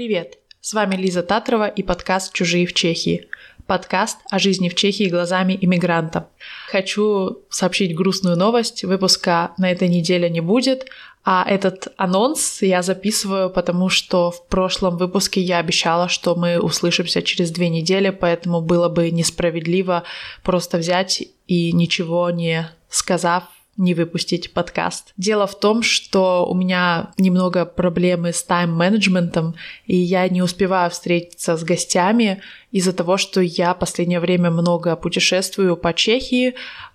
Привет! 0.00 0.38
С 0.62 0.72
вами 0.72 0.96
Лиза 0.96 1.22
Татрова 1.22 1.68
и 1.68 1.82
подкаст 1.82 2.32
«Чужие 2.32 2.64
в 2.64 2.72
Чехии». 2.72 3.28
Подкаст 3.66 4.16
о 4.30 4.38
жизни 4.38 4.70
в 4.70 4.74
Чехии 4.74 5.10
глазами 5.10 5.58
иммигранта. 5.60 6.30
Хочу 6.68 7.42
сообщить 7.50 7.94
грустную 7.94 8.34
новость. 8.34 8.82
Выпуска 8.82 9.52
на 9.58 9.70
этой 9.70 9.88
неделе 9.88 10.30
не 10.30 10.40
будет, 10.40 10.86
а 11.22 11.44
этот 11.46 11.88
анонс 11.98 12.62
я 12.62 12.80
записываю, 12.80 13.50
потому 13.50 13.90
что 13.90 14.30
в 14.30 14.46
прошлом 14.46 14.96
выпуске 14.96 15.42
я 15.42 15.58
обещала, 15.58 16.08
что 16.08 16.34
мы 16.34 16.58
услышимся 16.58 17.20
через 17.20 17.50
две 17.50 17.68
недели, 17.68 18.08
поэтому 18.08 18.62
было 18.62 18.88
бы 18.88 19.10
несправедливо 19.10 20.04
просто 20.42 20.78
взять 20.78 21.22
и 21.46 21.72
ничего 21.72 22.30
не 22.30 22.70
сказав 22.88 23.44
не 23.80 23.94
выпустить 23.94 24.52
подкаст. 24.52 25.12
Дело 25.16 25.46
в 25.46 25.58
том, 25.58 25.82
что 25.82 26.46
у 26.46 26.54
меня 26.54 27.12
немного 27.16 27.64
проблемы 27.64 28.32
с 28.32 28.42
тайм-менеджментом, 28.42 29.54
и 29.86 29.96
я 29.96 30.28
не 30.28 30.42
успеваю 30.42 30.90
встретиться 30.90 31.56
с 31.56 31.64
гостями 31.64 32.42
из-за 32.70 32.92
того, 32.92 33.16
что 33.16 33.40
я 33.40 33.74
последнее 33.74 34.20
время 34.20 34.50
много 34.50 34.94
путешествую 34.96 35.76
по 35.76 35.94
Чехии, 35.94 36.54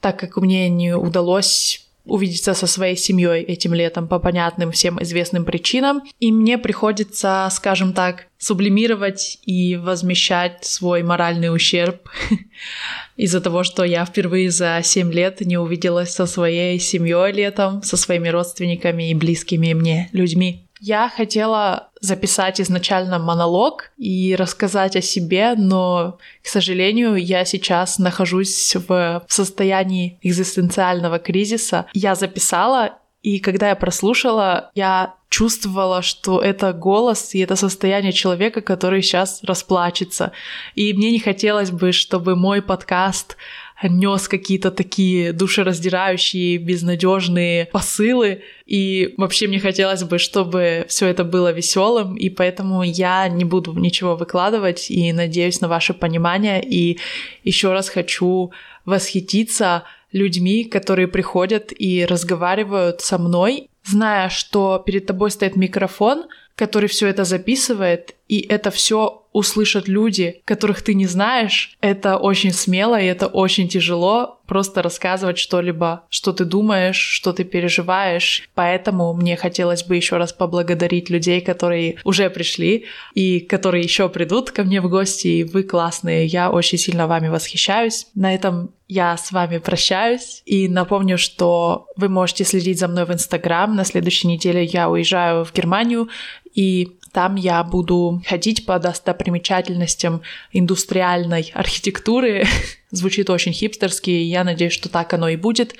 так 0.00 0.18
как 0.18 0.36
мне 0.36 0.68
не 0.68 0.94
удалось 0.94 1.85
увидеться 2.06 2.54
со 2.54 2.66
своей 2.66 2.96
семьей 2.96 3.42
этим 3.42 3.74
летом 3.74 4.08
по 4.08 4.18
понятным 4.18 4.72
всем 4.72 5.02
известным 5.02 5.44
причинам. 5.44 6.02
И 6.20 6.32
мне 6.32 6.58
приходится, 6.58 7.48
скажем 7.50 7.92
так, 7.92 8.26
сублимировать 8.38 9.38
и 9.44 9.76
возмещать 9.76 10.64
свой 10.64 11.02
моральный 11.02 11.54
ущерб 11.54 12.08
из-за 13.16 13.40
того, 13.40 13.64
что 13.64 13.84
я 13.84 14.04
впервые 14.04 14.50
за 14.50 14.80
7 14.82 15.12
лет 15.12 15.40
не 15.40 15.58
увиделась 15.58 16.12
со 16.12 16.26
своей 16.26 16.78
семьей 16.78 17.32
летом, 17.32 17.82
со 17.82 17.96
своими 17.96 18.28
родственниками 18.28 19.10
и 19.10 19.14
близкими 19.14 19.72
мне 19.72 20.08
людьми. 20.12 20.62
Я 20.80 21.08
хотела 21.08 21.88
записать 22.06 22.60
изначально 22.60 23.18
монолог 23.18 23.90
и 23.98 24.34
рассказать 24.36 24.96
о 24.96 25.02
себе, 25.02 25.54
но, 25.56 26.18
к 26.42 26.46
сожалению, 26.46 27.16
я 27.16 27.44
сейчас 27.44 27.98
нахожусь 27.98 28.74
в 28.88 29.24
состоянии 29.28 30.18
экзистенциального 30.22 31.18
кризиса. 31.18 31.86
Я 31.92 32.14
записала, 32.14 32.98
и 33.22 33.40
когда 33.40 33.70
я 33.70 33.74
прослушала, 33.74 34.70
я 34.74 35.14
чувствовала, 35.28 36.02
что 36.02 36.40
это 36.40 36.72
голос 36.72 37.34
и 37.34 37.40
это 37.40 37.56
состояние 37.56 38.12
человека, 38.12 38.60
который 38.60 39.02
сейчас 39.02 39.40
расплачется. 39.42 40.32
И 40.74 40.92
мне 40.94 41.10
не 41.10 41.18
хотелось 41.18 41.70
бы, 41.70 41.92
чтобы 41.92 42.36
мой 42.36 42.62
подкаст 42.62 43.36
нес 43.82 44.28
какие-то 44.28 44.70
такие 44.70 45.32
душераздирающие, 45.32 46.58
безнадежные 46.58 47.66
посылы. 47.66 48.42
И 48.64 49.14
вообще 49.16 49.48
мне 49.48 49.60
хотелось 49.60 50.04
бы, 50.04 50.18
чтобы 50.18 50.86
все 50.88 51.06
это 51.06 51.24
было 51.24 51.52
веселым, 51.52 52.16
и 52.16 52.30
поэтому 52.30 52.82
я 52.82 53.28
не 53.28 53.44
буду 53.44 53.72
ничего 53.74 54.16
выкладывать 54.16 54.90
и 54.90 55.12
надеюсь 55.12 55.60
на 55.60 55.68
ваше 55.68 55.94
понимание. 55.94 56.64
И 56.64 56.98
еще 57.44 57.72
раз 57.72 57.88
хочу 57.88 58.52
восхититься 58.84 59.84
людьми, 60.12 60.64
которые 60.64 61.08
приходят 61.08 61.72
и 61.76 62.06
разговаривают 62.06 63.00
со 63.02 63.18
мной, 63.18 63.68
зная, 63.84 64.28
что 64.28 64.82
перед 64.84 65.06
тобой 65.06 65.30
стоит 65.30 65.56
микрофон, 65.56 66.26
который 66.54 66.88
все 66.88 67.06
это 67.08 67.24
записывает, 67.24 68.14
и 68.28 68.40
это 68.40 68.70
все 68.70 69.25
услышат 69.36 69.86
люди, 69.86 70.40
которых 70.46 70.80
ты 70.80 70.94
не 70.94 71.04
знаешь, 71.04 71.76
это 71.82 72.16
очень 72.16 72.52
смело 72.52 72.98
и 72.98 73.04
это 73.04 73.26
очень 73.26 73.68
тяжело 73.68 74.40
просто 74.46 74.80
рассказывать 74.80 75.36
что-либо, 75.36 76.04
что 76.08 76.32
ты 76.32 76.44
думаешь, 76.44 76.96
что 76.96 77.32
ты 77.32 77.44
переживаешь. 77.44 78.48
Поэтому 78.54 79.12
мне 79.12 79.36
хотелось 79.36 79.84
бы 79.84 79.96
еще 79.96 80.16
раз 80.16 80.32
поблагодарить 80.32 81.10
людей, 81.10 81.40
которые 81.40 81.96
уже 82.04 82.30
пришли 82.30 82.86
и 83.14 83.40
которые 83.40 83.82
еще 83.82 84.08
придут 84.08 84.52
ко 84.52 84.64
мне 84.64 84.80
в 84.80 84.88
гости. 84.88 85.26
И 85.28 85.44
вы 85.44 85.64
классные, 85.64 86.26
я 86.26 86.50
очень 86.50 86.78
сильно 86.78 87.06
вами 87.06 87.28
восхищаюсь. 87.28 88.06
На 88.14 88.34
этом 88.34 88.70
я 88.88 89.16
с 89.16 89.32
вами 89.32 89.58
прощаюсь 89.58 90.42
и 90.46 90.68
напомню, 90.68 91.18
что 91.18 91.88
вы 91.96 92.08
можете 92.08 92.44
следить 92.44 92.78
за 92.78 92.86
мной 92.86 93.04
в 93.04 93.12
Инстаграм. 93.12 93.74
На 93.74 93.84
следующей 93.84 94.28
неделе 94.28 94.64
я 94.64 94.88
уезжаю 94.88 95.44
в 95.44 95.52
Германию 95.52 96.08
и 96.56 96.96
там 97.12 97.36
я 97.36 97.62
буду 97.62 98.22
ходить 98.26 98.66
по 98.66 98.78
достопримечательностям 98.78 100.22
индустриальной 100.52 101.50
архитектуры. 101.54 102.44
Звучит 102.90 103.30
очень 103.30 103.52
хипстерски, 103.52 104.10
и 104.10 104.24
я 104.24 104.42
надеюсь, 104.42 104.72
что 104.72 104.88
так 104.88 105.12
оно 105.14 105.28
и 105.28 105.36
будет. 105.36 105.74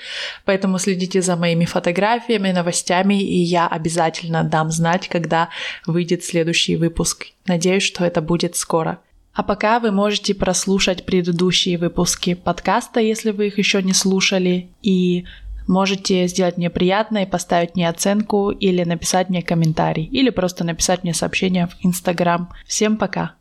Поэтому 0.45 0.79
следите 0.79 1.21
за 1.21 1.35
моими 1.35 1.65
фотографиями, 1.65 2.51
новостями, 2.51 3.21
и 3.21 3.37
я 3.37 3.67
обязательно 3.67 4.43
дам 4.43 4.71
знать, 4.71 5.07
когда 5.09 5.49
выйдет 5.85 6.23
следующий 6.23 6.75
выпуск. 6.75 7.27
Надеюсь, 7.45 7.83
что 7.83 8.05
это 8.05 8.21
будет 8.21 8.55
скоро. 8.55 8.99
А 9.33 9.43
пока 9.43 9.79
вы 9.79 9.91
можете 9.91 10.33
прослушать 10.33 11.05
предыдущие 11.05 11.77
выпуски 11.77 12.33
подкаста, 12.33 12.99
если 12.99 13.29
вы 13.29 13.47
их 13.47 13.59
еще 13.59 13.83
не 13.83 13.93
слушали, 13.93 14.69
и 14.81 15.25
Можете 15.67 16.27
сделать 16.27 16.57
мне 16.57 16.69
приятно 16.69 17.23
и 17.23 17.25
поставить 17.25 17.75
мне 17.75 17.89
оценку 17.89 18.51
или 18.51 18.83
написать 18.83 19.29
мне 19.29 19.41
комментарий, 19.41 20.05
или 20.05 20.29
просто 20.29 20.63
написать 20.63 21.03
мне 21.03 21.13
сообщение 21.13 21.67
в 21.67 21.85
Инстаграм. 21.85 22.49
Всем 22.65 22.97
пока! 22.97 23.37